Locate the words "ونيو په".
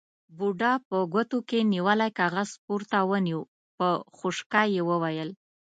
3.09-3.87